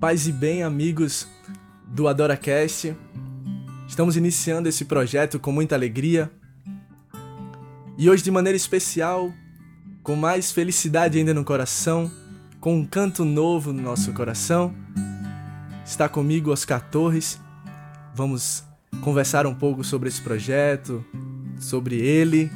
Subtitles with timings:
[0.00, 1.26] Paz e bem, amigos
[1.88, 2.96] do AdoraCast.
[3.88, 6.30] Estamos iniciando esse projeto com muita alegria.
[7.96, 9.34] E hoje, de maneira especial,
[10.04, 12.08] com mais felicidade ainda no coração,
[12.60, 14.72] com um canto novo no nosso coração,
[15.84, 17.40] está comigo Oscar Torres.
[18.14, 18.62] Vamos
[19.02, 21.04] conversar um pouco sobre esse projeto,
[21.58, 22.48] sobre ele.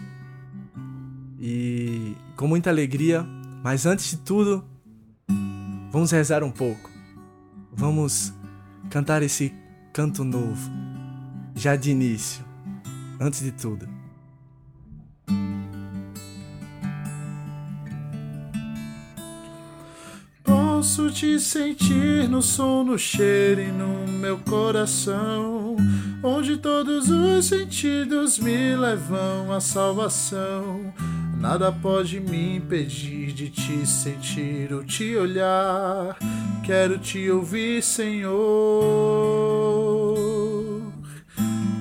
[1.40, 3.26] E com muita alegria,
[3.64, 4.64] mas antes de tudo,
[5.90, 6.91] vamos rezar um pouco.
[7.74, 8.32] Vamos
[8.90, 9.52] cantar esse
[9.92, 10.70] canto novo,
[11.54, 12.44] já de início,
[13.18, 13.88] antes de tudo.
[20.44, 25.76] Posso te sentir no som, no cheiro e no meu coração,
[26.22, 30.92] onde todos os sentidos me levam à salvação.
[31.38, 36.18] Nada pode me impedir de te sentir ou te olhar.
[36.62, 38.32] Quero te ouvir, Senhor.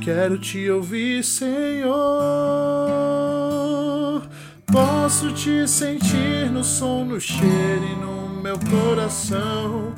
[0.01, 1.91] Quero te ouvir, Senhor.
[4.71, 9.93] Posso te sentir no som, no cheiro e no meu coração,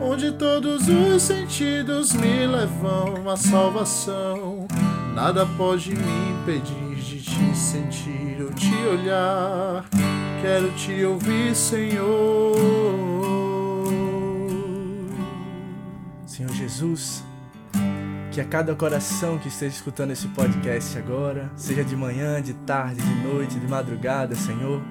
[0.00, 4.68] onde todos os sentidos me levam à salvação.
[5.14, 9.86] Nada pode me impedir de te sentir ou te olhar.
[10.42, 13.15] Quero te ouvir, Senhor.
[16.36, 17.24] Senhor Jesus,
[18.30, 23.00] que a cada coração que esteja escutando esse podcast agora, seja de manhã, de tarde,
[23.00, 24.82] de noite, de madrugada, Senhor,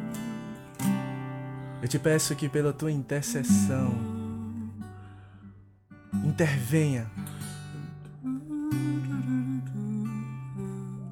[1.84, 3.94] eu te peço que pela tua intercessão,
[6.24, 7.06] intervenha.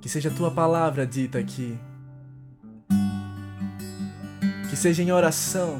[0.02, 1.78] Que seja a tua palavra dita aqui.
[4.68, 5.80] Que seja em oração.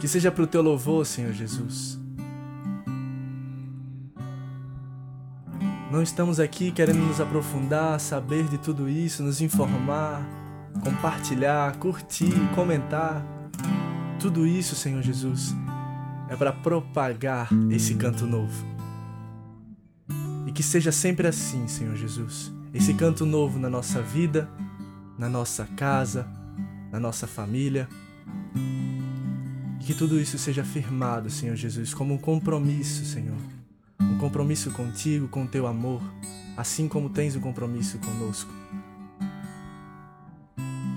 [0.00, 2.05] Que seja para o teu louvor, Senhor Jesus.
[5.90, 10.20] Não estamos aqui querendo nos aprofundar, saber de tudo isso, nos informar,
[10.82, 13.24] compartilhar, curtir, comentar.
[14.18, 15.54] Tudo isso, Senhor Jesus,
[16.28, 18.66] é para propagar esse canto novo.
[20.44, 22.52] E que seja sempre assim, Senhor Jesus.
[22.74, 24.50] Esse canto novo na nossa vida,
[25.16, 26.26] na nossa casa,
[26.90, 27.88] na nossa família.
[29.80, 33.55] E que tudo isso seja firmado, Senhor Jesus, como um compromisso, Senhor
[34.16, 36.00] um compromisso contigo, com teu amor,
[36.56, 38.50] assim como tens um compromisso conosco.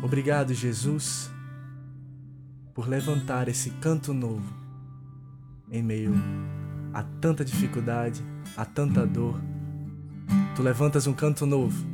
[0.01, 1.29] Obrigado, Jesus,
[2.73, 4.57] por levantar esse canto novo
[5.69, 6.13] em meio
[6.93, 8.23] a tanta dificuldade,
[8.55, 9.39] a tanta dor.
[10.55, 11.85] Tu levantas um canto novo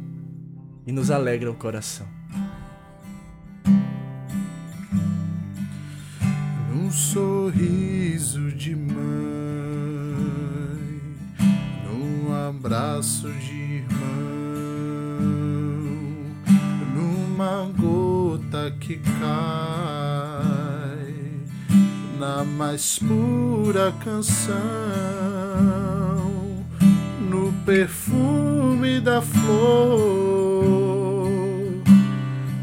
[0.86, 2.08] e nos alegra o coração.
[6.72, 9.35] Num sorriso de mãe
[12.56, 14.00] abraço de irmão,
[16.96, 19.14] numa gota que cai,
[22.18, 24.56] na mais pura canção,
[27.30, 30.66] no perfume da flor,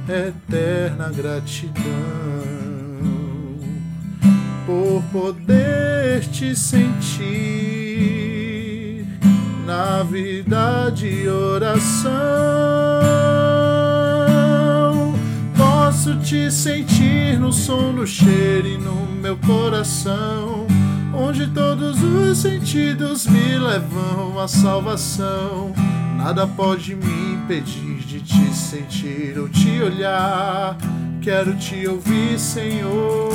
[0.08, 1.82] eterna gratidão
[4.66, 7.91] por poder te sentir
[9.66, 12.10] na vida de oração.
[15.56, 20.66] Posso te sentir no som, no cheiro e no meu coração,
[21.14, 25.72] onde todos os sentidos me levam à salvação.
[26.16, 30.76] Nada pode me impedir de te sentir ou te olhar.
[31.20, 33.30] Quero te ouvir, Senhor.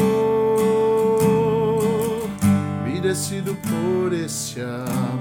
[2.85, 5.16] Me decido por esse amor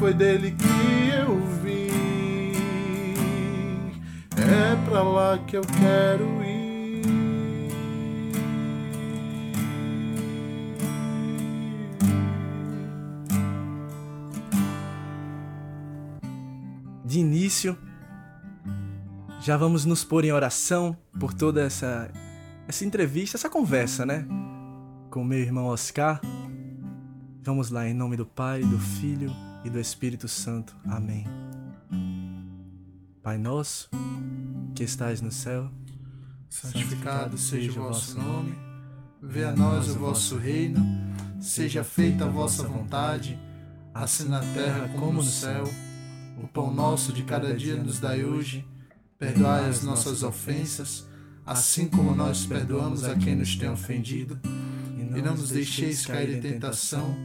[0.00, 1.90] foi dele que eu vim.
[4.34, 7.02] É pra lá que eu quero ir.
[17.04, 17.76] De início,
[19.42, 22.10] já vamos nos pôr em oração por toda essa
[22.66, 24.26] essa entrevista, essa conversa, né?
[25.10, 26.22] Com meu irmão Oscar.
[27.42, 30.76] Vamos lá, em nome do Pai, do Filho e do Espírito Santo.
[30.86, 31.26] Amém.
[33.22, 33.88] Pai nosso,
[34.74, 35.70] que estais no céu,
[36.48, 38.54] santificado seja o vosso nome.
[39.22, 40.80] Venha a nós o vosso reino.
[41.40, 43.38] Seja feita a vossa vontade,
[43.94, 45.64] assim na terra como no céu.
[46.42, 48.66] O pão nosso de cada dia nos dai hoje.
[49.18, 51.06] Perdoai as nossas ofensas,
[51.44, 54.40] assim como nós perdoamos a quem nos tem ofendido
[55.16, 57.16] e não nos deixeis cair em tentação,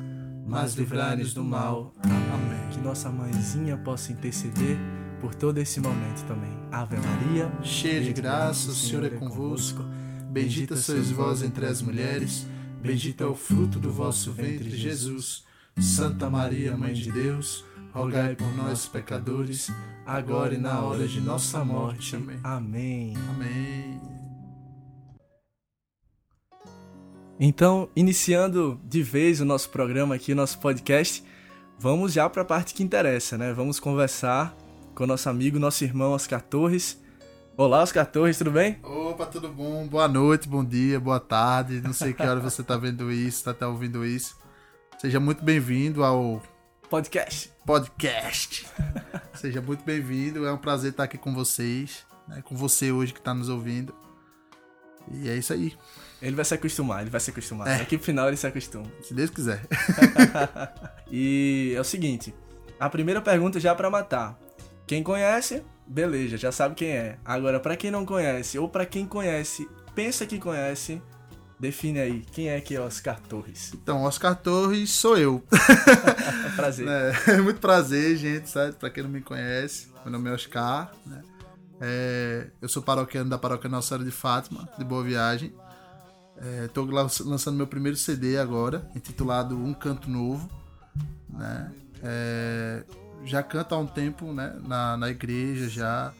[0.45, 1.93] mas livrai-nos do mal.
[2.03, 2.69] Amém.
[2.71, 4.77] Que nossa mãezinha possa interceder
[5.19, 6.55] por todo esse momento também.
[6.71, 9.83] Ave Maria, cheia de graça, o Senhor é convosco.
[10.29, 12.45] Bendita sois vós entre as mulheres,
[12.81, 15.43] bendito é o fruto do vosso ventre, Jesus.
[15.77, 19.71] Santa Maria, Mãe de Deus, rogai por nós, pecadores,
[20.05, 22.15] agora e na hora de nossa morte.
[22.15, 22.39] Amém.
[22.43, 23.13] Amém.
[23.29, 24.14] Amém.
[27.39, 31.21] Então, iniciando de vez o nosso programa aqui, o nosso podcast,
[31.77, 33.51] vamos já para a parte que interessa, né?
[33.51, 34.55] Vamos conversar
[34.93, 37.01] com nosso amigo, nosso irmão Oscar Torres.
[37.57, 38.79] Olá, Oscar Torres, tudo bem?
[38.81, 39.85] Opa, tudo bom?
[39.85, 41.81] Boa noite, bom dia, boa tarde.
[41.81, 44.37] Não sei que hora você está vendo isso, está até ouvindo isso.
[44.97, 46.41] Seja muito bem-vindo ao
[46.89, 47.51] podcast.
[47.65, 48.65] Podcast.
[49.33, 50.45] Seja muito bem-vindo.
[50.45, 52.41] É um prazer estar aqui com vocês, né?
[52.41, 53.93] com você hoje que está nos ouvindo.
[55.11, 55.73] E é isso aí.
[56.21, 57.67] Ele vai se acostumar, ele vai se acostumar.
[57.67, 57.81] É.
[57.81, 58.85] Aqui no final ele se acostuma.
[59.01, 59.61] Se Deus quiser.
[61.11, 62.33] e é o seguinte,
[62.79, 64.37] a primeira pergunta já para matar.
[64.87, 67.17] Quem conhece, beleza, já sabe quem é.
[67.23, 71.01] Agora, para quem não conhece, ou para quem conhece, pensa que conhece,
[71.59, 73.71] define aí, quem é que é Oscar Torres?
[73.73, 75.43] Então, Oscar Torres sou eu.
[76.55, 76.87] prazer.
[76.87, 78.73] É, muito prazer, gente, sabe?
[78.73, 81.21] Pra quem não me conhece, meu nome é Oscar, né?
[81.79, 85.53] É, eu sou paroquiano da paróquia Nossa Senhora de Fátima, de Boa Viagem.
[86.65, 90.49] Estou é, lançando meu primeiro CD agora, intitulado Um Canto Novo.
[91.29, 91.71] Né?
[92.03, 92.83] É,
[93.23, 96.13] já canto há um tempo né, na, na igreja já.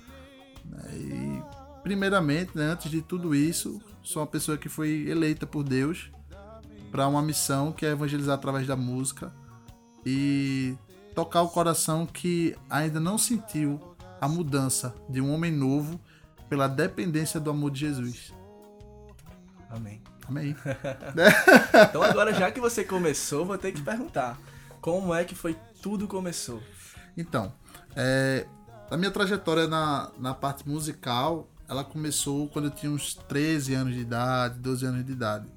[0.65, 1.43] Né, e
[1.83, 6.09] primeiramente, né, antes de tudo isso, sou uma pessoa que foi eleita por Deus
[6.91, 9.31] para uma missão que é evangelizar através da música
[10.05, 10.75] e
[11.13, 15.99] tocar o coração que ainda não sentiu a mudança de um homem novo
[16.49, 18.33] pela dependência do amor de Jesus.
[19.69, 20.01] Amém.
[20.27, 20.55] Amém.
[21.89, 24.39] então agora, já que você começou, vou ter que perguntar.
[24.81, 26.61] Como é que foi tudo começou?
[27.17, 27.53] Então,
[27.95, 28.45] é,
[28.89, 33.93] a minha trajetória na, na parte musical, ela começou quando eu tinha uns 13 anos
[33.93, 35.47] de idade, 12 anos de idade.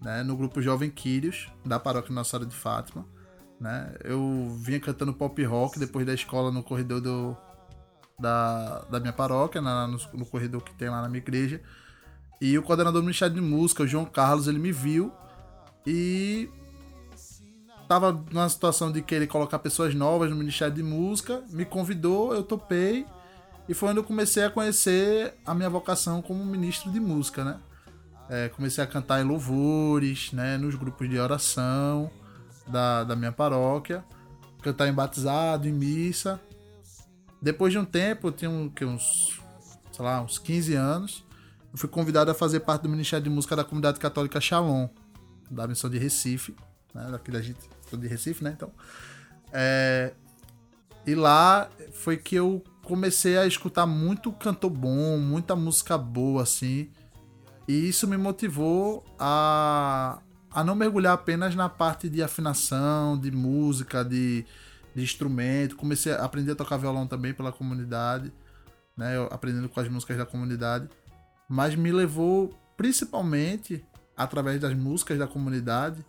[0.00, 3.04] Né, no grupo Jovem Quírios, da paróquia Nossa Senhora de Fátima.
[3.60, 7.36] Né, eu vinha cantando pop rock depois da escola no corredor do,
[8.20, 11.60] da, da minha paróquia, na, no, no corredor que tem lá na minha igreja.
[12.40, 15.12] E o coordenador do Ministério de Música, o João Carlos, ele me viu
[15.86, 16.48] e
[17.88, 22.42] tava numa situação de querer colocar pessoas novas no Ministério de Música, me convidou, eu
[22.42, 23.04] topei
[23.68, 27.60] e foi onde eu comecei a conhecer a minha vocação como ministro de música, né?
[28.28, 32.08] É, comecei a cantar em louvores, né, nos grupos de oração
[32.66, 34.04] da, da minha paróquia,
[34.62, 36.40] cantar em batizado, em missa.
[37.40, 39.40] Depois de um tempo, eu tinha um, que, uns,
[39.92, 41.24] sei lá, uns 15 anos,
[41.72, 44.88] eu fui convidado a fazer parte do Ministério de Música da Comunidade Católica Shalom,
[45.50, 46.54] da missão de Recife,
[46.94, 47.08] né?
[47.10, 47.58] Daqui da gente,
[47.92, 48.52] de Recife, né?
[48.56, 48.70] Então.
[49.52, 50.12] É,
[51.06, 56.90] e lá foi que eu comecei a escutar muito cantor bom, muita música boa, assim.
[57.66, 60.18] E isso me motivou a,
[60.50, 64.44] a não mergulhar apenas na parte de afinação, de música, de,
[64.94, 65.76] de instrumento.
[65.76, 68.32] Comecei a aprender a tocar violão também pela comunidade,
[68.96, 69.16] né?
[69.16, 70.88] Eu, aprendendo com as músicas da comunidade
[71.50, 73.84] mas me levou principalmente
[74.16, 76.06] através das músicas da comunidade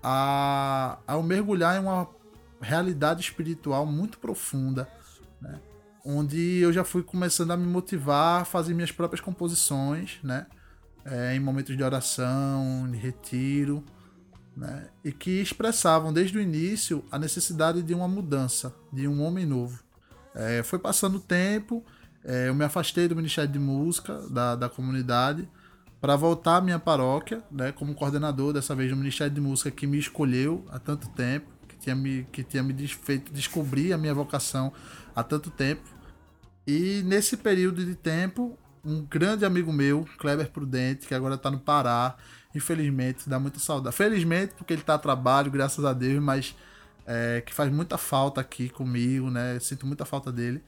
[0.00, 2.08] a, a mergulhar em uma
[2.60, 4.88] realidade espiritual muito profunda,
[5.40, 5.58] né?
[6.04, 10.46] onde eu já fui começando a me motivar a fazer minhas próprias composições, né?
[11.04, 13.84] É, em momentos de oração, de retiro,
[14.56, 14.88] né?
[15.04, 19.82] e que expressavam desde o início a necessidade de uma mudança, de um homem novo.
[20.34, 21.84] É, foi passando o tempo
[22.24, 25.48] é, eu me afastei do Ministério de Música da, da comunidade
[26.00, 29.86] para voltar à minha paróquia, né, como coordenador dessa vez do Ministério de Música que
[29.86, 34.14] me escolheu há tanto tempo, que tinha me, que tinha me feito descobrir a minha
[34.14, 34.72] vocação
[35.14, 35.82] há tanto tempo.
[36.66, 41.58] E nesse período de tempo, um grande amigo meu, Kleber Prudente, que agora está no
[41.58, 42.16] Pará,
[42.54, 43.96] infelizmente, dá muita saudade.
[43.96, 46.54] Felizmente, porque ele está a trabalho, graças a Deus, mas
[47.06, 49.58] é, que faz muita falta aqui comigo, né?
[49.60, 50.62] sinto muita falta dele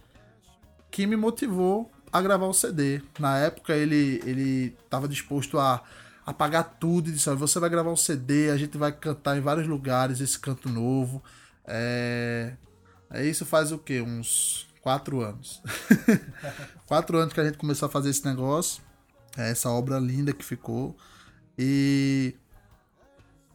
[0.95, 3.03] que me motivou a gravar o CD.
[3.19, 5.83] Na época ele ele estava disposto a,
[6.25, 9.41] a pagar tudo e disse: você vai gravar um CD, a gente vai cantar em
[9.41, 11.21] vários lugares esse canto novo.
[11.67, 12.53] É,
[13.11, 14.01] é isso faz o que?
[14.01, 15.61] Uns quatro anos.
[16.87, 18.81] quatro anos que a gente começou a fazer esse negócio.
[19.37, 20.97] Essa obra linda que ficou.
[21.59, 22.35] E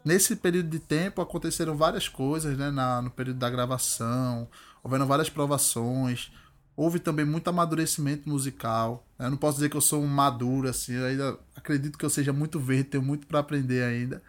[0.04, 2.72] nesse período de tempo aconteceram várias coisas, né?
[2.72, 4.48] Na, no período da gravação,
[4.84, 6.32] houveram várias provações
[6.80, 9.06] houve também muito amadurecimento musical.
[9.20, 12.10] Eu não posso dizer que eu sou um maduro, assim, eu ainda acredito que eu
[12.10, 14.24] seja muito verde, tenho muito para aprender ainda.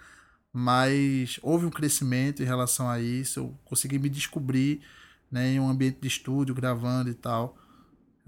[0.52, 4.80] Mas houve um crescimento em relação a isso, eu consegui me descobrir
[5.30, 7.56] né, em um ambiente de estúdio, gravando e tal.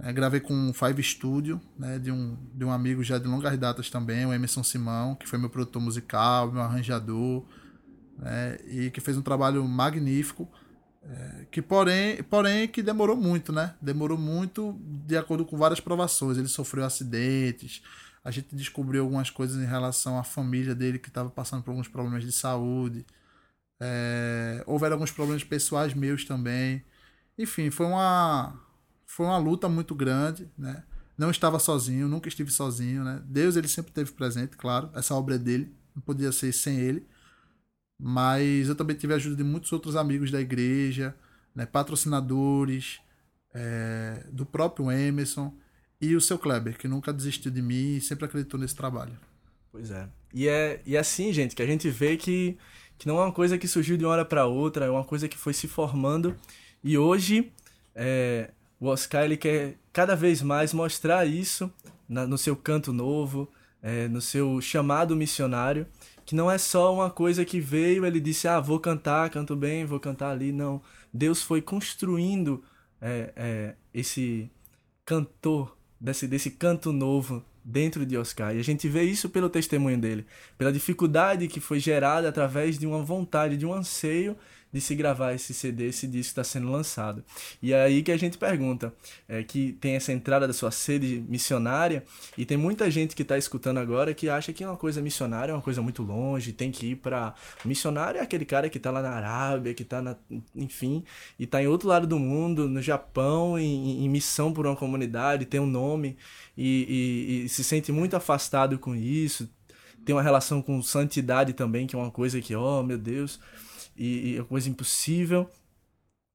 [0.03, 3.57] É, gravei com o Five Studio, né, de, um, de um amigo já de longas
[3.57, 7.45] datas também, o Emerson Simão, que foi meu produtor musical, meu arranjador,
[8.19, 10.49] né, e que fez um trabalho magnífico,
[11.05, 13.75] é, que porém, porém que demorou muito, né?
[13.81, 16.39] Demorou muito de acordo com várias provações.
[16.39, 17.83] Ele sofreu acidentes,
[18.25, 21.89] a gente descobriu algumas coisas em relação à família dele que estava passando por alguns
[21.89, 23.05] problemas de saúde.
[23.81, 26.85] É, houveram alguns problemas pessoais meus também.
[27.37, 28.55] Enfim, foi uma
[29.13, 30.85] foi uma luta muito grande, né?
[31.19, 33.23] Não estava sozinho, nunca estive sozinho, né?
[33.27, 34.89] Deus ele sempre teve presente, claro.
[34.95, 37.07] Essa obra é dele, não podia ser sem ele.
[38.01, 41.15] Mas eu também tive a ajuda de muitos outros amigos da igreja,
[41.55, 41.67] né?
[41.67, 43.01] patrocinadores,
[43.53, 45.55] é, do próprio Emerson
[46.01, 49.13] e o seu Kleber, que nunca desistiu de mim e sempre acreditou nesse trabalho.
[49.71, 50.09] Pois é.
[50.33, 52.57] E é, e é assim, gente, que a gente vê que,
[52.97, 55.29] que não é uma coisa que surgiu de uma hora para outra, é uma coisa
[55.29, 56.35] que foi se formando.
[56.83, 57.53] E hoje,
[57.95, 58.51] é,
[58.83, 61.73] o Oscar ele quer cada vez mais mostrar isso
[62.09, 63.49] na, no seu canto novo,
[63.81, 65.87] é, no seu chamado missionário,
[66.27, 69.85] que não é só uma coisa que veio, ele disse, ah, vou cantar, canto bem,
[69.85, 70.51] vou cantar ali.
[70.51, 70.83] Não.
[71.15, 72.65] Deus foi construindo
[73.01, 74.51] é, é, esse
[75.05, 78.53] cantor, desse, desse canto novo dentro de Oscar.
[78.57, 80.27] E a gente vê isso pelo testemunho dele,
[80.59, 84.37] pela dificuldade que foi gerada através de uma vontade, de um anseio
[84.73, 87.23] de se gravar esse CD, esse disco está sendo lançado.
[87.63, 88.93] E é aí que a gente pergunta,
[89.29, 92.05] é, que tem essa entrada da sua sede missionária,
[92.39, 95.55] e tem muita gente que está escutando agora que acha que uma coisa missionária é
[95.55, 97.35] uma coisa muito longe, tem que ir para...
[97.65, 100.17] Missionário é aquele cara que está lá na Arábia, que está na...
[100.57, 101.05] enfim,
[101.39, 105.45] e está em outro lado do mundo, no Japão, em, em missão por uma comunidade,
[105.45, 106.17] tem um nome,
[106.57, 109.51] e, e, e se sente muito afastado com isso,
[110.05, 113.39] tem uma relação com santidade também, que é uma coisa que, oh meu Deus
[113.97, 115.51] e, é coisa impossível.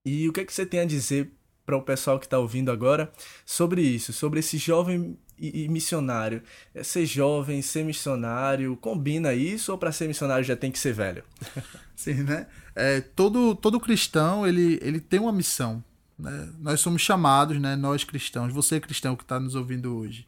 [0.06, 1.32] E o que é que você tem a dizer
[1.66, 3.12] para o pessoal que está ouvindo agora
[3.46, 6.42] sobre isso, sobre esse jovem e, e missionário?
[6.74, 10.94] É ser jovem, ser missionário, combina isso ou para ser missionário já tem que ser
[10.94, 11.24] velho?
[11.96, 12.48] Sim, né?
[12.76, 15.84] É, todo, todo cristão ele, ele tem uma missão.
[16.18, 16.50] Né?
[16.60, 17.76] Nós somos chamados, né?
[17.76, 20.28] nós cristãos, você cristão que está nos ouvindo hoje,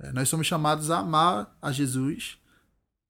[0.00, 2.38] é, nós somos chamados a amar a Jesus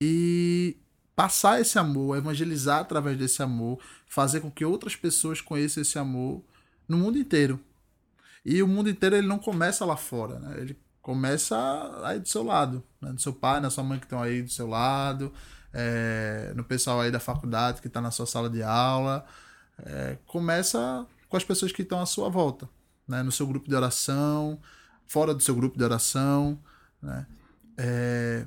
[0.03, 0.77] e
[1.19, 6.45] passar esse amor, evangelizar através desse amor, fazer com que outras pessoas conheçam esse amor
[6.87, 7.59] no mundo inteiro.
[8.45, 10.61] E o mundo inteiro ele não começa lá fora, né?
[10.61, 11.57] Ele começa
[12.05, 13.11] aí do seu lado, né?
[13.11, 15.33] no seu pai, na sua mãe que estão aí do seu lado,
[15.75, 19.27] é, no pessoal aí da faculdade que está na sua sala de aula.
[19.81, 22.69] É, começa com as pessoas que estão à sua volta,
[23.09, 23.25] né?
[23.25, 24.61] no seu grupo de oração,
[25.05, 26.61] fora do seu grupo de oração.
[27.03, 27.27] Né?
[27.77, 28.47] É,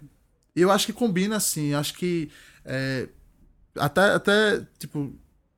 [0.55, 2.29] eu acho que combina assim, acho que
[2.65, 3.07] é,
[3.75, 5.13] até, até, tipo,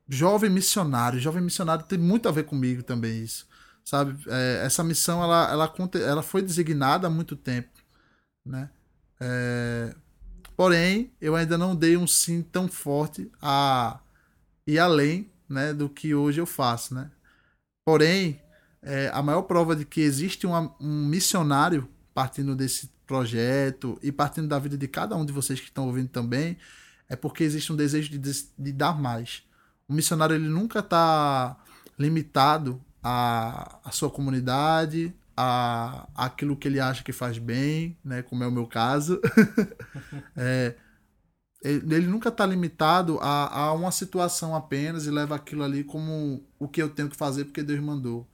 [0.08, 1.20] jovem missionário.
[1.20, 3.46] Jovem missionário tem muito a ver comigo também isso.
[3.84, 4.18] Sabe?
[4.28, 5.74] É, essa missão, ela, ela,
[6.06, 7.68] ela foi designada há muito tempo,
[8.44, 8.70] né?
[9.20, 9.94] É,
[10.56, 14.00] porém, eu ainda não dei um sim tão forte a
[14.66, 17.10] ir além né, do que hoje eu faço, né?
[17.84, 18.40] Porém,
[18.82, 24.48] é, a maior prova de que existe uma, um missionário partindo desse projeto e partindo
[24.48, 26.56] da vida de cada um de vocês que estão ouvindo também
[27.08, 28.18] é porque existe um desejo de,
[28.58, 29.42] de dar mais.
[29.88, 31.56] O missionário ele nunca está
[31.98, 38.42] limitado à, à sua comunidade, a aquilo que ele acha que faz bem, né, como
[38.42, 39.20] é o meu caso.
[40.36, 40.74] é,
[41.62, 46.46] ele, ele nunca está limitado a, a uma situação apenas e leva aquilo ali como
[46.58, 48.28] o que eu tenho que fazer porque Deus mandou.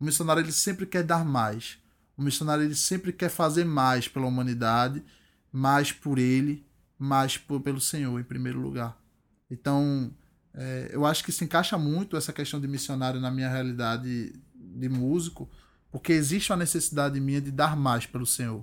[0.00, 1.78] O missionário ele sempre quer dar mais.
[2.20, 5.02] O missionário ele sempre quer fazer mais pela humanidade,
[5.50, 6.66] mais por ele,
[6.98, 8.94] mas por, pelo Senhor em primeiro lugar.
[9.50, 10.14] Então,
[10.52, 14.88] é, eu acho que se encaixa muito essa questão de missionário na minha realidade de
[14.90, 15.48] músico,
[15.90, 18.62] porque existe uma necessidade minha de dar mais pelo Senhor.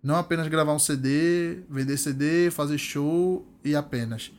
[0.00, 4.30] Não apenas gravar um CD, vender CD, fazer show e apenas,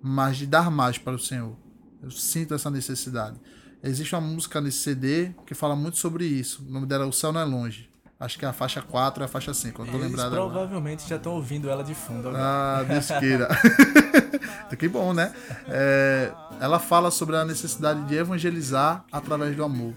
[0.00, 1.54] mas de dar mais para o Senhor.
[2.02, 3.38] Eu sinto essa necessidade.
[3.82, 6.64] Existe uma música nesse CD que fala muito sobre isso.
[6.66, 7.94] O nome dela é O Céu Não É Longe.
[8.18, 9.82] Acho que é a faixa 4 e a faixa 5.
[9.82, 11.08] Eu tô Eles lembrado provavelmente agora.
[11.10, 12.42] já estão ouvindo ela de fundo agora.
[12.42, 13.48] Ah, Deus queira.
[14.78, 15.32] que bom, né?
[15.68, 19.92] É, ela fala sobre a necessidade de evangelizar através do amor.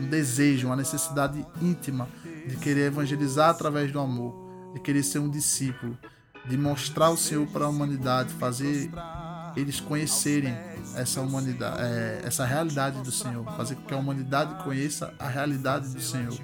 [0.00, 2.08] Um desejo, uma necessidade íntima
[2.46, 5.98] de querer evangelizar através do amor, de querer ser um discípulo,
[6.48, 8.90] de mostrar o Senhor para a humanidade, fazer
[9.56, 10.56] eles conhecerem
[10.96, 15.88] essa humanidade, é, essa realidade do Senhor, fazer com que a humanidade conheça a realidade
[15.88, 16.34] do Senhor.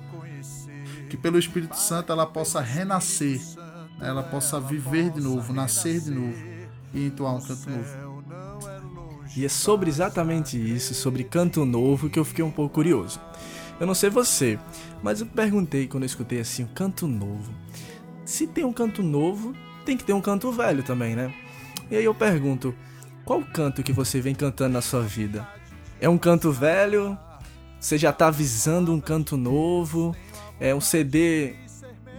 [1.11, 3.41] Que pelo Espírito Santo ela possa renascer,
[3.99, 4.09] né?
[4.09, 6.39] ela possa viver de novo, nascer de novo
[6.95, 8.21] e entoar um canto novo.
[9.37, 13.21] E é sobre exatamente isso, sobre canto novo, que eu fiquei um pouco curioso.
[13.81, 14.57] Eu não sei você,
[15.03, 17.53] mas eu perguntei quando eu escutei assim, um canto novo.
[18.25, 19.53] Se tem um canto novo,
[19.85, 21.35] tem que ter um canto velho também, né?
[21.91, 22.73] E aí eu pergunto,
[23.25, 25.47] qual canto que você vem cantando na sua vida?
[26.01, 27.19] É um canto velho?
[27.81, 30.15] Você já tá avisando um canto novo?
[30.61, 31.55] É um CD,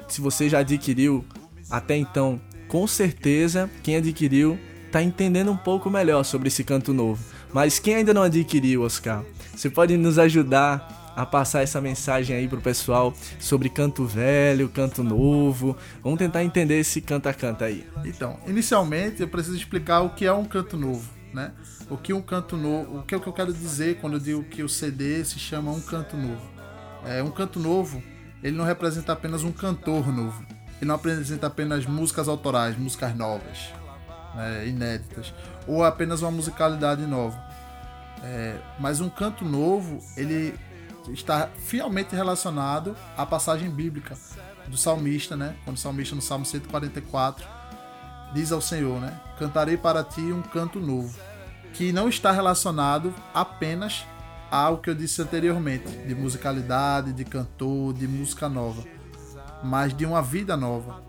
[0.08, 1.24] se você já adquiriu
[1.70, 4.60] até então, com certeza quem adquiriu
[4.92, 7.24] tá entendendo um pouco melhor sobre esse canto novo.
[7.54, 9.24] Mas quem ainda não adquiriu, Oscar,
[9.56, 15.04] você pode nos ajudar a passar essa mensagem aí pro pessoal sobre canto velho, canto
[15.04, 15.78] novo.
[16.02, 17.86] Vamos tentar entender esse canta-canta aí.
[18.06, 21.52] Então, inicialmente eu preciso explicar o que é um canto novo, né?
[21.90, 24.20] O que um canto novo, o que é o que eu quero dizer quando eu
[24.20, 26.50] digo que o CD se chama um canto novo.
[27.06, 28.02] É um canto novo,
[28.44, 30.46] ele não representa apenas um cantor novo.
[30.80, 33.72] Ele não apresenta apenas músicas autorais, músicas novas,
[34.36, 35.34] né, inéditas,
[35.68, 37.38] ou apenas uma musicalidade nova.
[38.24, 40.56] É, mas um canto novo, ele
[41.10, 44.16] está fielmente relacionado à passagem bíblica
[44.68, 45.56] do salmista, né?
[45.64, 47.48] Quando o salmista no Salmo 144
[48.34, 49.20] diz ao Senhor, né?
[49.40, 51.18] Cantarei para ti um canto novo,
[51.74, 54.06] que não está relacionado apenas
[54.52, 58.84] ao que eu disse anteriormente, de musicalidade, de cantor, de música nova,
[59.64, 61.02] mas de uma vida nova.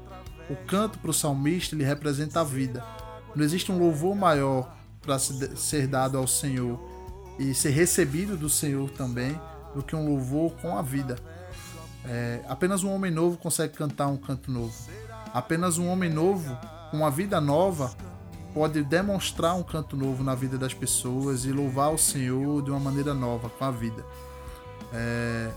[0.49, 2.84] O canto para o salmista ele representa a vida.
[3.34, 6.80] Não existe um louvor maior para ser dado ao Senhor
[7.38, 9.38] e ser recebido do Senhor também
[9.75, 11.16] do que um louvor com a vida.
[12.04, 14.75] É, apenas um homem novo consegue cantar um canto novo.
[15.34, 16.56] Apenas um homem novo,
[16.90, 17.92] com uma vida nova,
[18.54, 22.80] pode demonstrar um canto novo na vida das pessoas e louvar o Senhor de uma
[22.80, 24.04] maneira nova com a vida.
[24.92, 25.50] É,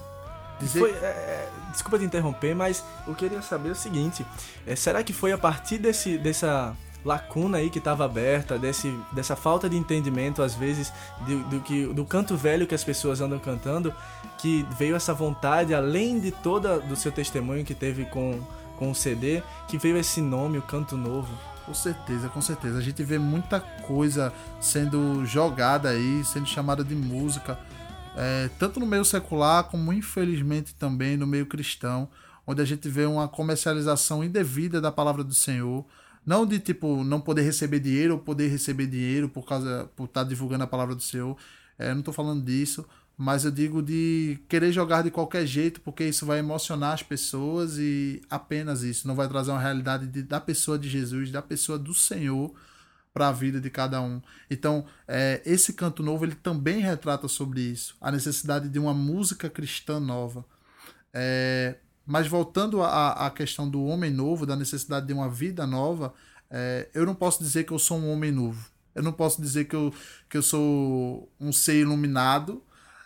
[0.60, 0.80] dizer...
[0.80, 4.26] Foi, é, é desculpa te interromper, mas eu queria saber o seguinte:
[4.66, 6.76] é, será que foi a partir desse, dessa
[7.06, 10.92] lacuna aí que estava aberta, desse, dessa falta de entendimento, às vezes,
[11.28, 13.94] do, do, que, do canto velho que as pessoas andam cantando,
[14.40, 18.42] que veio essa vontade, além de toda do seu testemunho que teve com,
[18.78, 21.32] com o CD, que veio esse nome, o Canto Novo.
[21.66, 22.78] Com certeza, com certeza.
[22.78, 27.60] A gente vê muita coisa sendo jogada aí, sendo chamada de música,
[28.16, 32.08] é, tanto no meio secular como infelizmente também no meio cristão,
[32.46, 35.86] onde a gente vê uma comercialização indevida da palavra do Senhor
[36.26, 40.24] não de tipo não poder receber dinheiro ou poder receber dinheiro por causa por estar
[40.24, 41.38] tá divulgando a palavra do Senhor.
[41.78, 42.86] É, não estou falando disso,
[43.18, 47.78] mas eu digo de querer jogar de qualquer jeito, porque isso vai emocionar as pessoas
[47.78, 49.08] e apenas isso.
[49.08, 52.54] Não vai trazer uma realidade de, da pessoa de Jesus, da pessoa do Senhor
[53.14, 54.22] para a vida de cada um.
[54.52, 59.50] Então, é, esse canto novo ele também retrata sobre isso, a necessidade de uma música
[59.50, 60.44] cristã nova.
[61.14, 66.14] É, mas voltando à, questão do homem novo, da necessidade de uma vida nova,
[66.52, 68.70] é, eu não posso dizer que eu sou um homem novo.
[68.94, 69.94] Eu não posso dizer que eu,
[70.30, 72.62] que eu sou um ser iluminado,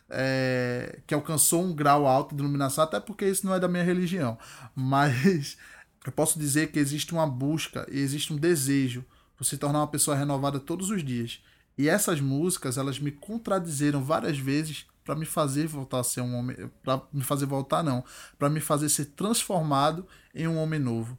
[0.09, 3.83] é, que alcançou um grau alto de iluminação, até porque isso não é da minha
[3.83, 4.37] religião.
[4.75, 5.57] Mas
[6.05, 9.05] eu posso dizer que existe uma busca e existe um desejo
[9.37, 11.41] por se tornar uma pessoa renovada todos os dias.
[11.77, 16.35] E essas músicas, elas me contradizeram várias vezes para me fazer voltar a ser um
[16.35, 18.03] homem, para me fazer voltar não,
[18.37, 21.17] para me fazer ser transformado em um homem novo.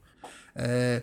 [0.54, 1.02] É,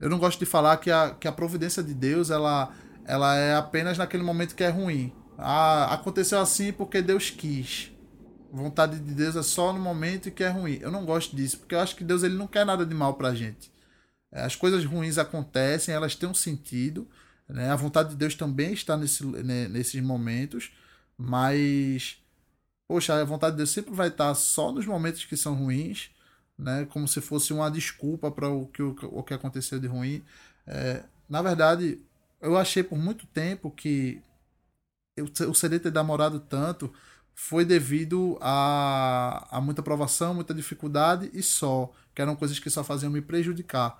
[0.00, 2.72] eu não gosto de falar que a, que a providência de Deus ela,
[3.04, 5.12] ela é apenas naquele momento que é ruim.
[5.42, 7.90] Ah, aconteceu assim porque Deus quis.
[8.52, 10.78] Vontade de Deus é só no momento que é ruim.
[10.82, 13.14] Eu não gosto disso, porque eu acho que Deus ele não quer nada de mal
[13.14, 13.72] pra gente.
[14.30, 17.08] É, as coisas ruins acontecem, elas têm um sentido.
[17.48, 17.70] Né?
[17.70, 20.72] A vontade de Deus também está nesse, né, nesses momentos.
[21.16, 22.18] Mas,
[22.86, 26.10] poxa, a vontade de Deus sempre vai estar só nos momentos que são ruins,
[26.58, 26.86] né?
[26.90, 30.22] Como se fosse uma desculpa para o que, o que aconteceu de ruim.
[30.66, 32.00] É, na verdade,
[32.40, 34.22] eu achei por muito tempo que
[35.22, 36.92] o CD ter demorado tanto
[37.34, 42.84] foi devido a, a muita provação, muita dificuldade e só, que eram coisas que só
[42.84, 43.98] faziam me prejudicar.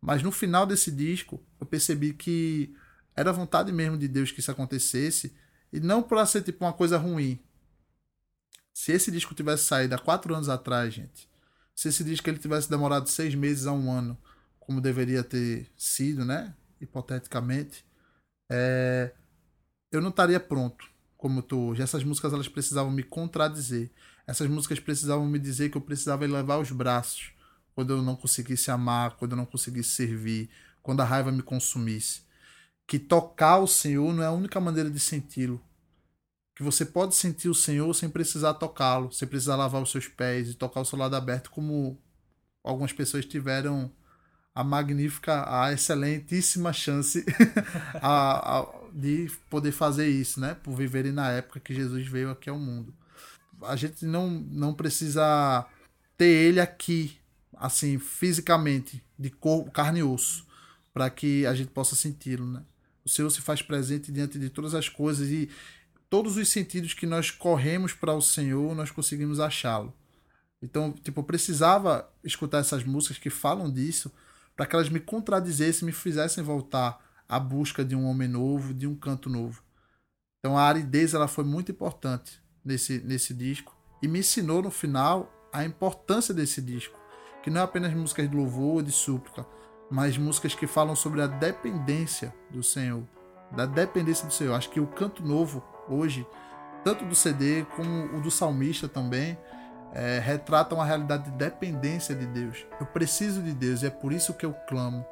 [0.00, 2.76] Mas no final desse disco, eu percebi que
[3.16, 5.34] era vontade mesmo de Deus que isso acontecesse
[5.72, 7.40] e não para ser tipo uma coisa ruim.
[8.72, 11.28] Se esse disco tivesse saído há quatro anos atrás, gente,
[11.74, 14.18] se esse disco ele tivesse demorado seis meses a um ano,
[14.60, 16.54] como deveria ter sido, né?
[16.80, 17.84] Hipoteticamente,
[18.50, 19.12] é...
[19.96, 21.82] eu não estaria pronto como eu tô hoje.
[21.82, 23.90] Essas músicas elas precisavam me contradizer.
[24.26, 27.32] Essas músicas precisavam me dizer que eu precisava elevar os braços
[27.74, 30.48] quando eu não conseguisse amar, quando eu não conseguisse servir,
[30.82, 32.22] quando a raiva me consumisse.
[32.86, 35.60] que tocar o Senhor não é a única maneira de senti-lo.
[36.54, 40.50] Que você pode sentir o Senhor sem precisar tocá-lo, sem precisar lavar os seus pés
[40.50, 41.98] e tocar o seu lado aberto, como
[42.62, 43.90] algumas pessoas tiveram
[44.54, 47.24] a magnífica, a excelentíssima chance
[48.00, 50.54] a, a, de poder fazer isso, né?
[50.54, 52.94] Por viverem na época que Jesus veio aqui ao mundo.
[53.62, 55.66] A gente não, não precisa
[56.16, 57.18] ter ele aqui,
[57.56, 60.46] assim, fisicamente, de corpo, carne e osso,
[60.92, 62.62] para que a gente possa senti-lo, né?
[63.04, 65.50] O Senhor se faz presente diante de todas as coisas e
[66.08, 69.92] todos os sentidos que nós corremos para o Senhor, nós conseguimos achá-lo.
[70.62, 74.10] Então, tipo, eu precisava escutar essas músicas que falam disso
[74.56, 77.03] para que elas me contradizessem, me fizessem voltar
[77.34, 79.60] à busca de um homem novo, de um canto novo.
[80.38, 85.32] Então, a aridez ela foi muito importante nesse, nesse disco e me ensinou no final
[85.52, 86.98] a importância desse disco,
[87.42, 89.44] que não é apenas músicas de louvor, de súplica,
[89.90, 93.02] mas músicas que falam sobre a dependência do Senhor,
[93.50, 94.54] da dependência do Senhor.
[94.54, 96.26] Acho que o canto novo hoje,
[96.84, 99.36] tanto do CD como o do salmista também,
[99.92, 102.64] é, retratam a realidade de dependência de Deus.
[102.78, 105.04] Eu preciso de Deus e é por isso que eu clamo.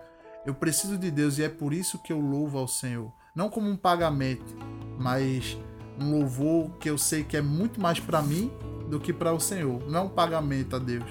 [0.44, 3.12] Eu preciso de Deus e é por isso que eu louvo ao Senhor.
[3.34, 4.56] Não como um pagamento,
[4.98, 5.56] mas
[5.98, 8.50] um louvor que eu sei que é muito mais para mim
[8.88, 9.82] do que para o Senhor.
[9.88, 11.08] Não é um pagamento a Deus,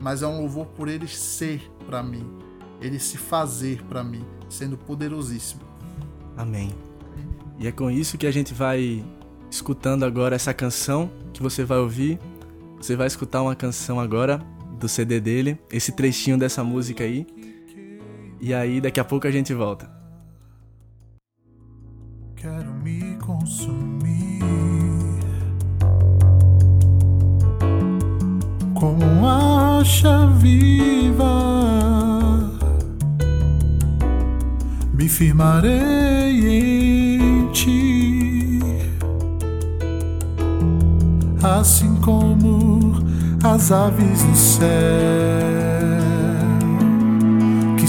[0.00, 2.26] mas é um louvor por Ele ser para mim,
[2.80, 5.62] Ele se fazer para mim, sendo poderosíssimo.
[6.36, 6.74] Amém.
[7.58, 9.04] E é com isso que a gente vai
[9.50, 12.18] escutando agora essa canção que você vai ouvir
[12.82, 14.38] você vai escutar uma canção agora
[14.80, 17.24] do CD dele, esse trechinho dessa música aí.
[18.44, 19.88] E aí daqui a pouco a gente volta.
[22.34, 24.40] Quero me consumir
[28.74, 31.30] como uma rocha viva.
[34.92, 35.70] Me firmarei
[36.58, 38.58] em ti,
[41.44, 42.94] assim como
[43.44, 45.71] as aves do céu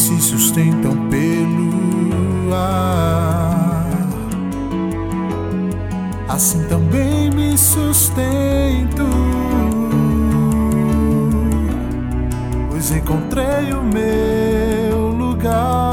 [0.04, 3.88] se sustentam pelo ar.
[6.28, 9.08] Assim também me sustento,
[12.70, 15.93] pois encontrei o meu lugar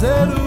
[0.00, 0.37] fazer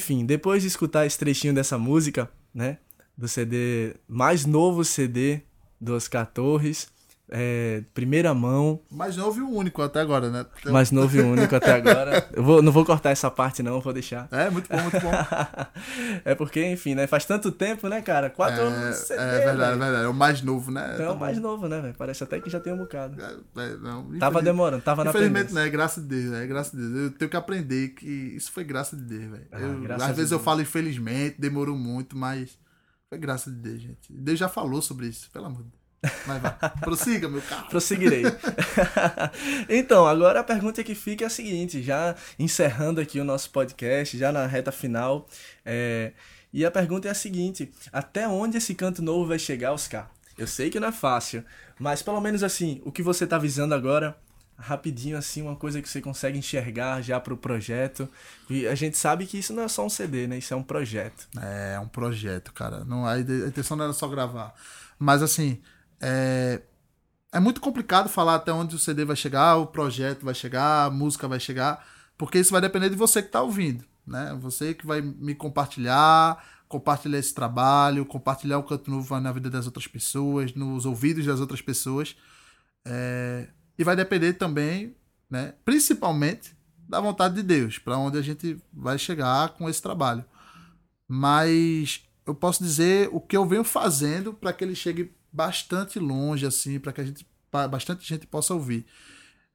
[0.00, 2.78] Enfim, depois de escutar esse trechinho dessa música, né,
[3.14, 5.42] do CD, mais novo CD
[5.78, 6.88] do Oscar Torres,
[7.30, 8.80] é, primeira mão.
[8.90, 10.44] Mais novo e o único até agora, né?
[10.66, 12.28] Mais novo e único até agora.
[12.34, 14.28] Eu vou, não vou cortar essa parte, não, vou deixar.
[14.32, 15.10] É, muito bom, muito bom.
[16.24, 17.06] é porque, enfim, né?
[17.06, 18.28] Faz tanto tempo, né, cara?
[18.30, 18.96] Quatro é, anos.
[18.96, 20.04] CD, é verdade, é verdade.
[20.04, 20.96] É o mais novo, né?
[20.98, 21.94] É o mais novo, né, velho?
[21.96, 23.16] Parece até que já tem um bocado.
[23.22, 25.68] É, é não, tava demorando, tava na Infelizmente, né?
[25.68, 26.96] Graças a Deus, é graças a Deus.
[26.96, 29.46] Eu tenho que aprender que isso foi graça de Deus, velho.
[29.52, 32.58] Ah, às vezes eu falo infelizmente, demorou muito, mas
[33.08, 34.12] foi graça de Deus, gente.
[34.12, 35.79] Deus já falou sobre isso, pelo amor de Deus.
[36.26, 37.68] Mas vai, prossiga, meu carro.
[37.68, 38.22] Prosseguirei.
[39.68, 44.16] então, agora a pergunta que fica é a seguinte, já encerrando aqui o nosso podcast,
[44.16, 45.28] já na reta final.
[45.64, 46.12] É,
[46.52, 50.10] e a pergunta é a seguinte: até onde esse canto novo vai chegar, Oscar?
[50.38, 51.44] Eu sei que não é fácil,
[51.78, 54.16] mas pelo menos assim, o que você está visando agora,
[54.56, 58.08] rapidinho assim, uma coisa que você consegue enxergar já para o projeto.
[58.48, 60.38] E a gente sabe que isso não é só um CD, né?
[60.38, 61.28] Isso é um projeto.
[61.38, 62.86] É, é um projeto, cara.
[62.86, 64.54] Não, a intenção não era só gravar.
[64.98, 65.60] Mas assim,
[66.00, 66.62] é,
[67.32, 70.90] é muito complicado falar até onde o CD vai chegar, o projeto vai chegar, a
[70.90, 71.86] música vai chegar,
[72.16, 74.36] porque isso vai depender de você que está ouvindo, né?
[74.40, 79.66] Você que vai me compartilhar, compartilhar esse trabalho, compartilhar o canto novo na vida das
[79.66, 82.16] outras pessoas, nos ouvidos das outras pessoas.
[82.84, 84.96] É, e vai depender também,
[85.28, 86.56] né, principalmente,
[86.88, 90.24] da vontade de Deus, para onde a gente vai chegar com esse trabalho.
[91.06, 96.46] Mas eu posso dizer o que eu venho fazendo para que ele chegue bastante longe,
[96.46, 97.26] assim, para que a gente,
[97.70, 98.86] bastante gente possa ouvir.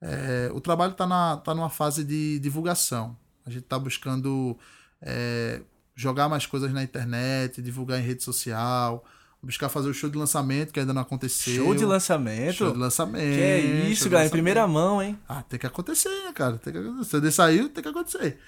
[0.02, 3.18] É, o trabalho está tá numa fase de divulgação.
[3.46, 4.58] A gente está buscando
[5.02, 5.62] é,
[5.96, 9.04] jogar mais coisas na internet, divulgar em rede social,
[9.42, 11.64] buscar fazer o show de lançamento, que ainda não aconteceu.
[11.64, 12.54] Show de lançamento?
[12.54, 13.36] Show de lançamento.
[13.36, 15.18] Que é isso, galera, em primeira mão, hein?
[15.28, 16.58] Ah, tem que acontecer, né, cara?
[16.58, 17.22] Tem que acontecer.
[17.22, 18.40] Se saiu, tem que acontecer.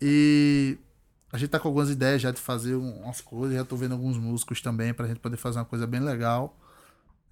[0.00, 0.78] e
[1.32, 4.16] a gente tá com algumas ideias já de fazer umas coisas, já tô vendo alguns
[4.16, 6.56] músicos também pra gente poder fazer uma coisa bem legal.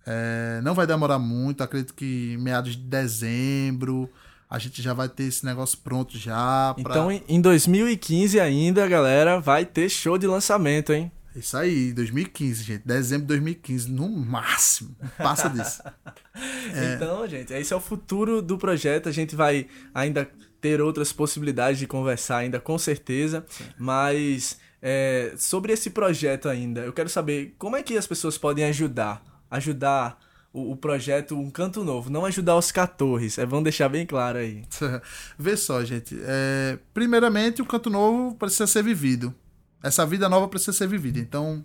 [0.06, 4.08] É, não vai demorar muito, acredito que meados de dezembro
[4.48, 6.74] a gente já vai ter esse negócio pronto já.
[6.82, 6.92] Pra...
[6.92, 11.10] Então em 2015 ainda, galera, vai ter show de lançamento, hein?
[11.34, 12.82] Isso aí, 2015, gente.
[12.86, 14.96] Dezembro de 2015, no máximo.
[15.18, 15.82] Passa disso.
[16.72, 16.94] é...
[16.94, 19.10] Então, gente, esse é o futuro do projeto.
[19.10, 23.44] A gente vai ainda ter outras possibilidades de conversar ainda, com certeza.
[23.48, 23.64] Sim.
[23.78, 28.64] Mas é, sobre esse projeto ainda, eu quero saber como é que as pessoas podem
[28.64, 30.18] ajudar, ajudar
[30.52, 34.38] o, o projeto Um Canto Novo, não ajudar os 14, é, vamos deixar bem claro
[34.38, 34.64] aí.
[35.38, 36.18] Vê só, gente.
[36.22, 39.34] É, primeiramente, o Canto Novo precisa ser vivido.
[39.82, 41.18] Essa vida nova precisa ser vivida.
[41.18, 41.64] Então,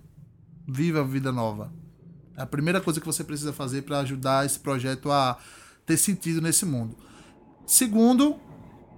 [0.68, 1.72] viva a vida nova.
[2.38, 5.38] É a primeira coisa que você precisa fazer para ajudar esse projeto a
[5.86, 6.98] ter sentido nesse mundo.
[7.66, 8.40] Segundo,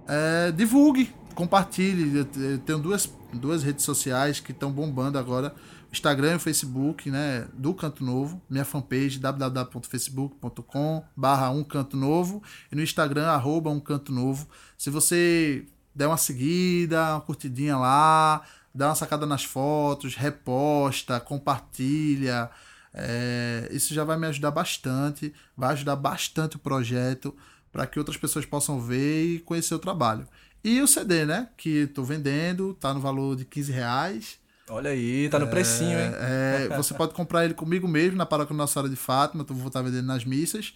[0.06, 2.18] é, divulgue, compartilhe.
[2.18, 5.54] Eu tenho duas, duas redes sociais que estão bombando agora.
[5.90, 7.46] Instagram e Facebook, né?
[7.54, 8.42] Do Canto Novo.
[8.50, 12.42] Minha fanpage, www.facebook.com barra um canto novo.
[12.70, 14.48] E no Instagram, arroba um canto novo.
[14.76, 15.64] Se você
[15.94, 18.42] der uma seguida, uma curtidinha lá,
[18.74, 22.50] dá uma sacada nas fotos, reposta, compartilha.
[22.92, 27.34] É, isso já vai me ajudar bastante, vai ajudar bastante o projeto
[27.74, 30.28] para que outras pessoas possam ver e conhecer o trabalho.
[30.62, 31.48] E o CD, né?
[31.56, 34.38] Que estou vendendo, tá no valor de 15 reais.
[34.70, 36.12] Olha aí, tá no é, precinho, hein?
[36.20, 39.66] É, você pode comprar ele comigo mesmo na paróquia Nossa Senhora de Fátima, eu vou
[39.66, 40.72] estar vendendo nas missas.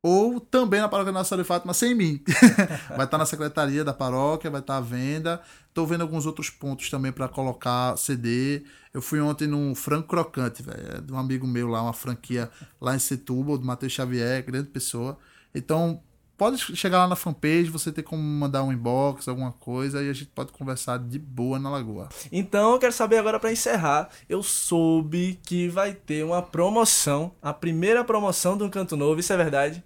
[0.00, 2.22] Ou também na paróquia Nossa Senhora de Fátima sem mim.
[2.96, 5.42] vai estar na secretaria da paróquia, vai estar à venda.
[5.66, 8.62] Estou vendo alguns outros pontos também para colocar CD.
[8.94, 10.98] Eu fui ontem num Franco Crocante, velho.
[10.98, 12.48] É de um amigo meu lá, uma franquia
[12.80, 15.18] lá em Setúbal, do Matheus Xavier, grande pessoa.
[15.52, 16.00] Então,
[16.38, 20.12] pode chegar lá na fanpage, você tem como mandar um inbox, alguma coisa, e a
[20.12, 22.08] gente pode conversar de boa na lagoa.
[22.30, 27.52] Então eu quero saber agora para encerrar, eu soube que vai ter uma promoção, a
[27.52, 29.82] primeira promoção do Canto Novo, isso é verdade?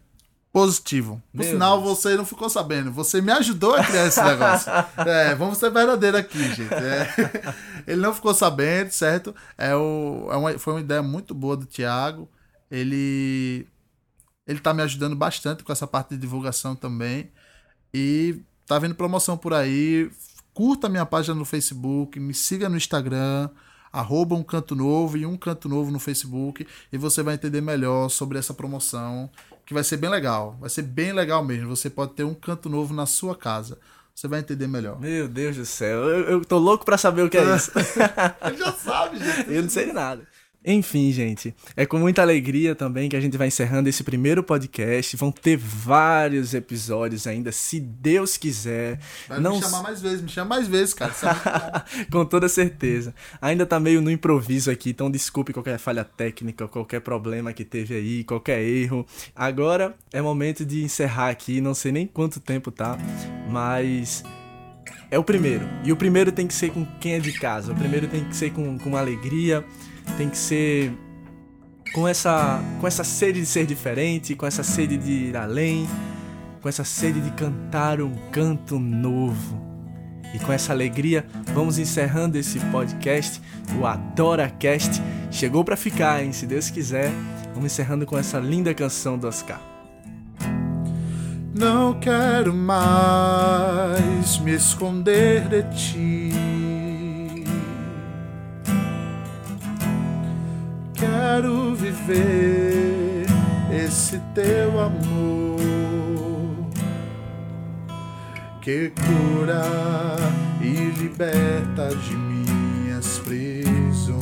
[0.52, 1.22] Positivo.
[1.32, 1.98] No final, Deus.
[1.98, 2.92] você não ficou sabendo.
[2.92, 4.70] Você me ajudou a criar esse negócio.
[5.08, 6.74] é, vamos ser verdadeiros aqui, gente.
[6.74, 7.08] É,
[7.88, 9.34] ele não ficou sabendo, certo?
[9.56, 12.28] É, o, é uma, foi uma ideia muito boa do Thiago.
[12.70, 13.66] Ele
[14.46, 17.31] ele tá me ajudando bastante com essa parte de divulgação também.
[17.94, 20.11] E tá vendo promoção por aí.
[20.52, 23.48] Curta minha página no Facebook, me siga no Instagram,
[23.92, 26.66] arroba um canto novo e um canto novo no Facebook.
[26.92, 29.31] E você vai entender melhor sobre essa promoção,
[29.64, 30.57] que vai ser bem legal.
[30.61, 31.74] Vai ser bem legal mesmo.
[31.74, 33.78] Você pode ter um canto novo na sua casa.
[34.14, 35.00] Você vai entender melhor.
[35.00, 37.72] Meu Deus do céu, eu, eu tô louco para saber o que é isso.
[38.46, 39.50] Ele já sabe, gente.
[39.50, 40.26] Eu não sei de nada.
[40.64, 45.16] Enfim, gente, é com muita alegria também que a gente vai encerrando esse primeiro podcast.
[45.16, 49.01] Vão ter vários episódios ainda, se Deus quiser.
[49.29, 49.57] Vai Não...
[49.57, 51.12] me chamar mais vezes, me chama mais vezes, cara.
[52.12, 53.12] com toda certeza.
[53.40, 57.94] Ainda tá meio no improviso aqui, então desculpe qualquer falha técnica, qualquer problema que teve
[57.96, 59.05] aí, qualquer erro.
[59.35, 62.96] Agora é momento de encerrar aqui, não sei nem quanto tempo tá,
[63.51, 64.22] mas
[65.11, 65.68] é o primeiro.
[65.85, 67.72] E o primeiro tem que ser com quem é de casa.
[67.72, 69.64] O primeiro tem que ser com, com alegria
[70.16, 70.92] tem que ser
[71.92, 75.86] com essa, com essa sede de ser diferente, com essa sede de ir além,
[76.60, 79.60] com essa sede de cantar um canto novo.
[80.34, 83.40] E com essa alegria, vamos encerrando esse podcast,
[83.78, 85.02] o AdoraCast.
[85.30, 86.32] Chegou para ficar, hein?
[86.32, 87.10] Se Deus quiser,
[87.52, 89.60] vamos encerrando com essa linda canção do Oscar.
[91.54, 96.51] Não quero mais me esconder de ti.
[101.32, 103.24] Quero viver
[103.72, 105.58] esse teu amor
[108.60, 109.62] que cura
[110.60, 114.12] e liberta de minhas prisões,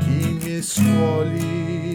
[0.00, 1.92] que me escolhe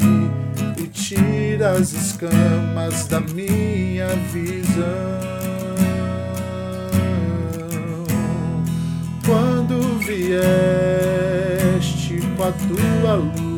[0.78, 5.18] e tira as escamas da minha visão.
[9.26, 11.27] Quando vier
[12.38, 13.58] com a tua luz.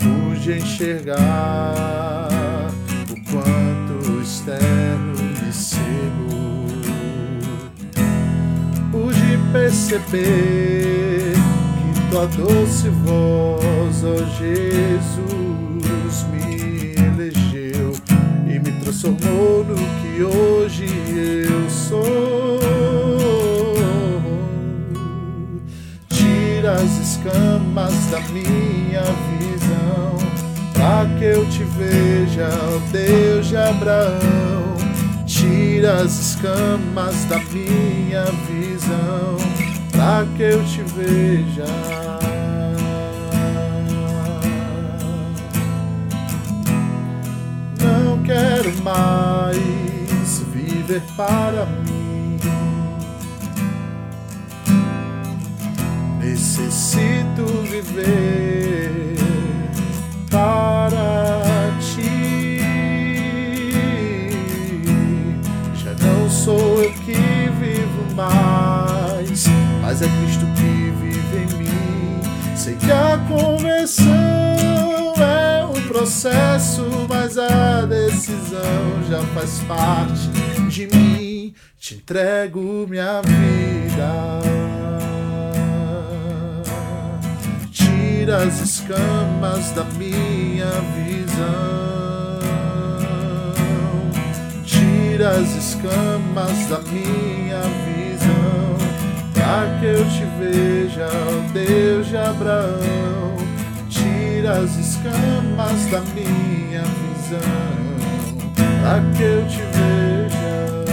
[0.00, 1.20] Pude enxergar
[3.10, 6.64] o quanto o externo me cegou.
[8.90, 11.34] Pude perceber
[11.92, 17.92] que tua doce voz, ó oh Jesus, me elegeu
[18.46, 21.03] e me transformou no que hoje
[26.66, 29.02] as escamas da minha
[29.38, 30.16] visão,
[30.72, 34.74] para que eu te veja, ó Deus de Abraão.
[35.26, 39.36] Tira as escamas da minha visão,
[39.92, 41.66] para que eu te veja.
[47.80, 51.83] Não quero mais viver para mim
[56.56, 59.16] necessito viver
[60.30, 62.60] para ti.
[65.74, 69.46] Já não sou eu que vivo mais,
[69.82, 72.20] mas é Cristo que vive em mim.
[72.56, 74.06] Sei que a conversão
[75.18, 80.28] é um processo, mas a decisão já faz parte
[80.68, 81.54] de mim.
[81.78, 84.83] Te entrego minha vida.
[88.24, 92.40] Tira as escamas da minha visão.
[94.64, 98.78] Tira as escamas da minha visão,
[99.34, 103.36] para que eu te veja, ó Deus de Abraão.
[103.90, 107.38] Tira as escamas da minha visão,
[108.54, 110.84] para que eu te veja.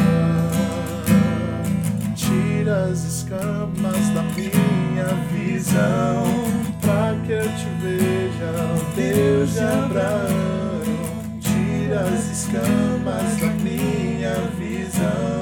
[2.13, 8.52] Tira as escamas da minha visão para que eu te veja,
[8.96, 10.82] Deus de Abraão.
[11.39, 15.40] Tira as escamas da minha visão.